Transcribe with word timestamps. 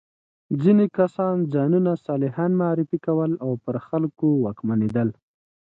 ځینې 0.61 0.85
کسان 0.97 1.35
ځانونه 1.53 1.91
صالحان 2.05 2.51
معرفي 2.61 2.97
کول 3.07 3.31
او 3.45 3.51
پر 3.63 3.75
خلکو 3.87 4.27
واکمنېدل. 4.43 5.09